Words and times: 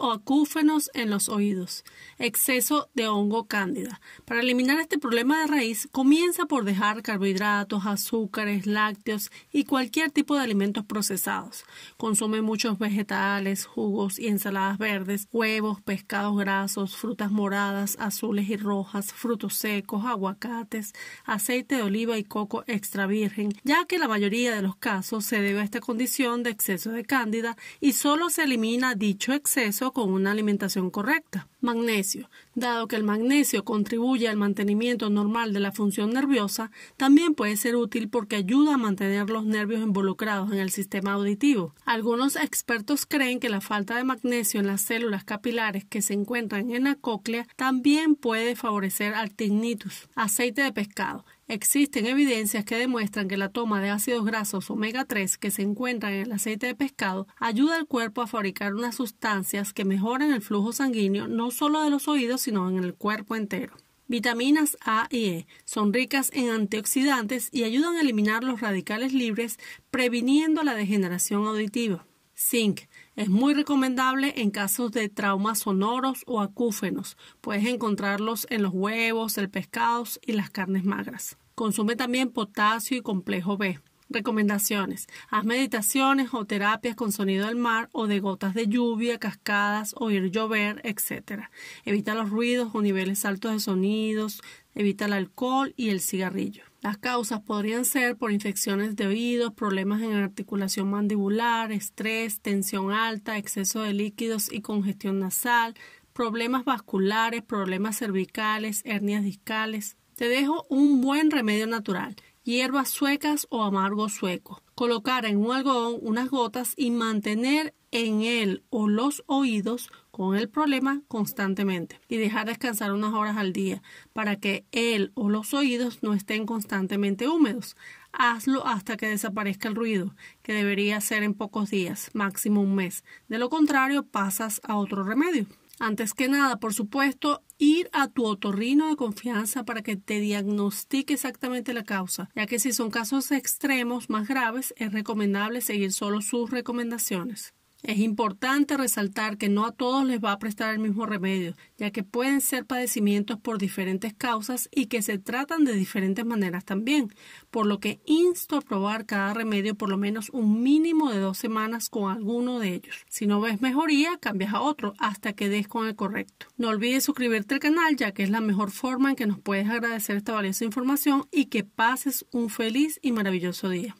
o 0.00 0.12
acúfenos 0.12 0.90
en 0.92 1.08
los 1.08 1.28
oídos, 1.28 1.84
exceso 2.18 2.88
de 2.94 3.06
hongo 3.06 3.46
cándida. 3.46 4.00
Para 4.24 4.40
eliminar 4.40 4.80
este 4.80 4.98
problema 4.98 5.40
de 5.40 5.46
raíz, 5.46 5.88
comienza 5.92 6.46
por 6.46 6.64
dejar 6.64 7.02
carbohidratos, 7.02 7.86
azúcares, 7.86 8.66
lácteos 8.66 9.30
y 9.52 9.64
cualquier 9.64 10.10
tipo 10.10 10.34
de 10.34 10.42
alimentos 10.42 10.84
procesados. 10.84 11.64
Consume 11.96 12.42
muchos 12.42 12.78
vegetales, 12.78 13.64
jugos 13.66 14.18
y 14.18 14.28
ensaladas 14.28 14.78
verdes, 14.78 15.28
huevos, 15.32 15.80
pescados 15.80 16.36
grasos, 16.36 16.96
frutas 16.96 17.30
moradas, 17.30 17.96
azules 18.00 18.48
y 18.48 18.56
rojas, 18.56 19.12
frutos 19.12 19.54
secos, 19.54 20.04
aguacates, 20.04 20.92
aceite 21.24 21.76
de 21.76 21.82
oliva 21.82 22.18
y 22.18 22.24
coco 22.24 22.64
extra 22.66 23.06
virgen, 23.06 23.54
ya 23.62 23.84
que 23.84 23.98
la 23.98 24.08
mayoría 24.08 24.54
de 24.56 24.62
los 24.62 24.76
casos 24.76 25.24
se 25.24 25.40
debe 25.40 25.60
a 25.60 25.64
esta 25.64 25.80
condición 25.80 26.42
de 26.42 26.50
exceso 26.50 26.90
de 26.90 27.04
cándida 27.04 27.56
y 27.80 27.92
solo 27.92 28.28
se 28.28 28.42
elimina 28.42 28.94
dicho 28.96 29.32
exceso 29.32 29.51
con 29.92 30.12
una 30.12 30.30
alimentación 30.30 30.90
correcta. 30.90 31.46
Magnesio. 31.60 32.30
Dado 32.54 32.86
que 32.86 32.96
el 32.96 33.02
magnesio 33.02 33.64
contribuye 33.64 34.28
al 34.28 34.36
mantenimiento 34.36 35.08
normal 35.08 35.54
de 35.54 35.60
la 35.60 35.72
función 35.72 36.10
nerviosa, 36.10 36.70
también 36.98 37.34
puede 37.34 37.56
ser 37.56 37.76
útil 37.76 38.10
porque 38.10 38.36
ayuda 38.36 38.74
a 38.74 38.78
mantener 38.78 39.30
los 39.30 39.46
nervios 39.46 39.80
involucrados 39.80 40.52
en 40.52 40.58
el 40.58 40.70
sistema 40.70 41.14
auditivo. 41.14 41.74
Algunos 41.86 42.36
expertos 42.36 43.06
creen 43.06 43.40
que 43.40 43.48
la 43.48 43.62
falta 43.62 43.96
de 43.96 44.04
magnesio 44.04 44.60
en 44.60 44.66
las 44.66 44.82
células 44.82 45.24
capilares 45.24 45.86
que 45.86 46.02
se 46.02 46.12
encuentran 46.12 46.70
en 46.70 46.84
la 46.84 46.94
cóclea 46.94 47.46
también 47.56 48.16
puede 48.16 48.54
favorecer 48.54 49.14
al 49.14 49.34
tinnitus. 49.34 50.08
Aceite 50.14 50.62
de 50.62 50.72
pescado. 50.72 51.24
Existen 51.48 52.06
evidencias 52.06 52.64
que 52.64 52.76
demuestran 52.76 53.28
que 53.28 53.36
la 53.36 53.50
toma 53.50 53.82
de 53.82 53.90
ácidos 53.90 54.24
grasos 54.24 54.70
omega 54.70 55.04
3 55.04 55.36
que 55.36 55.50
se 55.50 55.60
encuentran 55.60 56.14
en 56.14 56.22
el 56.22 56.32
aceite 56.32 56.66
de 56.66 56.74
pescado 56.74 57.26
ayuda 57.36 57.76
al 57.76 57.86
cuerpo 57.86 58.22
a 58.22 58.26
fabricar 58.26 58.74
unas 58.74 58.94
sustancias 58.94 59.74
que 59.74 59.84
mejoran 59.84 60.32
el 60.32 60.40
flujo 60.40 60.72
sanguíneo 60.72 61.28
no 61.28 61.50
solo 61.50 61.82
de 61.82 61.90
los 61.90 62.08
oídos 62.08 62.41
sino 62.42 62.68
en 62.68 62.78
el 62.78 62.94
cuerpo 62.94 63.36
entero. 63.36 63.74
Vitaminas 64.08 64.76
A 64.84 65.06
y 65.10 65.24
E 65.26 65.46
son 65.64 65.92
ricas 65.92 66.30
en 66.34 66.50
antioxidantes 66.50 67.48
y 67.50 67.64
ayudan 67.64 67.96
a 67.96 68.02
eliminar 68.02 68.44
los 68.44 68.60
radicales 68.60 69.14
libres 69.14 69.58
previniendo 69.90 70.62
la 70.62 70.74
degeneración 70.74 71.46
auditiva. 71.46 72.04
Zinc 72.36 72.82
es 73.16 73.28
muy 73.28 73.54
recomendable 73.54 74.34
en 74.36 74.50
casos 74.50 74.90
de 74.92 75.08
traumas 75.08 75.60
sonoros 75.60 76.24
o 76.26 76.40
acúfenos. 76.40 77.16
Puedes 77.40 77.64
encontrarlos 77.66 78.46
en 78.50 78.62
los 78.62 78.72
huevos, 78.74 79.38
el 79.38 79.48
pescado 79.48 80.04
y 80.26 80.32
las 80.32 80.50
carnes 80.50 80.84
magras. 80.84 81.38
Consume 81.54 81.96
también 81.96 82.30
potasio 82.30 82.96
y 82.96 83.02
complejo 83.02 83.56
B. 83.56 83.80
Recomendaciones. 84.12 85.08
Haz 85.30 85.44
meditaciones 85.44 86.34
o 86.34 86.44
terapias 86.44 86.94
con 86.94 87.12
sonido 87.12 87.46
del 87.46 87.56
mar 87.56 87.88
o 87.92 88.06
de 88.06 88.20
gotas 88.20 88.52
de 88.52 88.66
lluvia, 88.66 89.18
cascadas, 89.18 89.94
oír 89.96 90.30
llover, 90.30 90.82
etc. 90.84 91.44
Evita 91.84 92.14
los 92.14 92.28
ruidos 92.28 92.70
o 92.74 92.82
niveles 92.82 93.24
altos 93.24 93.52
de 93.52 93.60
sonidos. 93.60 94.42
Evita 94.74 95.06
el 95.06 95.14
alcohol 95.14 95.72
y 95.76 95.88
el 95.88 96.00
cigarrillo. 96.00 96.64
Las 96.82 96.98
causas 96.98 97.40
podrían 97.40 97.84
ser 97.84 98.16
por 98.16 98.32
infecciones 98.32 98.96
de 98.96 99.06
oídos, 99.06 99.54
problemas 99.54 100.02
en 100.02 100.14
articulación 100.14 100.90
mandibular, 100.90 101.72
estrés, 101.72 102.40
tensión 102.40 102.90
alta, 102.90 103.38
exceso 103.38 103.82
de 103.82 103.92
líquidos 103.94 104.52
y 104.52 104.62
congestión 104.62 105.20
nasal, 105.20 105.74
problemas 106.12 106.64
vasculares, 106.64 107.42
problemas 107.42 107.98
cervicales, 107.98 108.82
hernias 108.84 109.22
discales. 109.22 109.96
Te 110.16 110.28
dejo 110.28 110.66
un 110.68 111.00
buen 111.00 111.30
remedio 111.30 111.66
natural 111.66 112.16
hierbas 112.44 112.90
suecas 112.90 113.46
o 113.50 113.62
amargo 113.62 114.08
sueco. 114.08 114.62
Colocar 114.74 115.26
en 115.26 115.36
un 115.36 115.52
algodón 115.52 115.98
unas 116.02 116.28
gotas 116.28 116.74
y 116.76 116.90
mantener 116.90 117.74
en 117.90 118.22
él 118.22 118.64
o 118.70 118.88
los 118.88 119.22
oídos 119.26 119.90
con 120.10 120.34
el 120.34 120.48
problema 120.48 121.02
constantemente 121.08 122.00
y 122.08 122.16
dejar 122.16 122.46
descansar 122.46 122.92
unas 122.92 123.12
horas 123.12 123.36
al 123.36 123.52
día 123.52 123.82
para 124.12 124.36
que 124.36 124.64
él 124.72 125.12
o 125.14 125.28
los 125.28 125.52
oídos 125.54 126.02
no 126.02 126.14
estén 126.14 126.46
constantemente 126.46 127.28
húmedos. 127.28 127.76
Hazlo 128.12 128.66
hasta 128.66 128.96
que 128.96 129.08
desaparezca 129.08 129.68
el 129.68 129.74
ruido, 129.74 130.14
que 130.42 130.52
debería 130.52 131.00
ser 131.00 131.22
en 131.22 131.34
pocos 131.34 131.70
días, 131.70 132.10
máximo 132.12 132.60
un 132.60 132.74
mes. 132.74 133.04
De 133.28 133.38
lo 133.38 133.48
contrario, 133.48 134.04
pasas 134.04 134.60
a 134.64 134.76
otro 134.76 135.02
remedio. 135.02 135.46
Antes 135.84 136.14
que 136.14 136.28
nada, 136.28 136.60
por 136.60 136.74
supuesto, 136.74 137.42
ir 137.58 137.90
a 137.92 138.06
tu 138.06 138.24
otorrino 138.24 138.88
de 138.88 138.94
confianza 138.94 139.64
para 139.64 139.82
que 139.82 139.96
te 139.96 140.20
diagnostique 140.20 141.14
exactamente 141.14 141.74
la 141.74 141.82
causa, 141.82 142.30
ya 142.36 142.46
que 142.46 142.60
si 142.60 142.72
son 142.72 142.92
casos 142.92 143.32
extremos 143.32 144.08
más 144.08 144.28
graves, 144.28 144.72
es 144.76 144.92
recomendable 144.92 145.60
seguir 145.60 145.92
solo 145.92 146.20
sus 146.20 146.52
recomendaciones. 146.52 147.52
Es 147.82 147.98
importante 147.98 148.76
resaltar 148.76 149.38
que 149.38 149.48
no 149.48 149.66
a 149.66 149.72
todos 149.72 150.04
les 150.06 150.22
va 150.22 150.30
a 150.30 150.38
prestar 150.38 150.72
el 150.72 150.78
mismo 150.78 151.04
remedio, 151.04 151.56
ya 151.78 151.90
que 151.90 152.04
pueden 152.04 152.40
ser 152.40 152.64
padecimientos 152.64 153.40
por 153.40 153.58
diferentes 153.58 154.14
causas 154.14 154.68
y 154.70 154.86
que 154.86 155.02
se 155.02 155.18
tratan 155.18 155.64
de 155.64 155.72
diferentes 155.72 156.24
maneras 156.24 156.64
también, 156.64 157.12
por 157.50 157.66
lo 157.66 157.80
que 157.80 158.00
insto 158.06 158.56
a 158.56 158.60
probar 158.60 159.04
cada 159.04 159.34
remedio 159.34 159.74
por 159.74 159.88
lo 159.88 159.96
menos 159.96 160.30
un 160.30 160.62
mínimo 160.62 161.10
de 161.10 161.18
dos 161.18 161.38
semanas 161.38 161.88
con 161.88 162.12
alguno 162.12 162.60
de 162.60 162.74
ellos. 162.74 163.04
Si 163.08 163.26
no 163.26 163.40
ves 163.40 163.60
mejoría, 163.60 164.16
cambias 164.18 164.54
a 164.54 164.60
otro 164.60 164.94
hasta 164.98 165.32
que 165.32 165.48
des 165.48 165.66
con 165.66 165.88
el 165.88 165.96
correcto. 165.96 166.46
No 166.56 166.68
olvides 166.68 167.02
suscribirte 167.02 167.54
al 167.54 167.60
canal, 167.60 167.96
ya 167.96 168.12
que 168.12 168.22
es 168.22 168.30
la 168.30 168.40
mejor 168.40 168.70
forma 168.70 169.10
en 169.10 169.16
que 169.16 169.26
nos 169.26 169.40
puedes 169.40 169.68
agradecer 169.68 170.16
esta 170.16 170.32
valiosa 170.32 170.64
información 170.64 171.26
y 171.32 171.46
que 171.46 171.64
pases 171.64 172.26
un 172.30 172.48
feliz 172.48 173.00
y 173.02 173.10
maravilloso 173.10 173.68
día. 173.68 173.96